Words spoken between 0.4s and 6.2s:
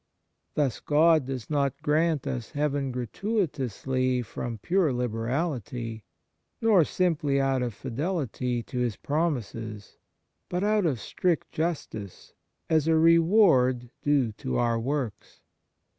Thus, God does not grant us heaven gratuitously from pure liberality,